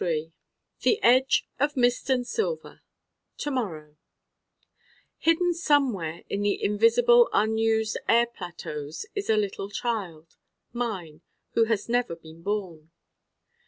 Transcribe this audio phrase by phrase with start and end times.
[0.79, 2.81] The edge of mist and silver
[3.37, 3.97] To morrow
[5.19, 10.37] Hidden somewhere in the invisible unused air plateaus is a little Child:
[10.73, 12.89] mine: who has never been born.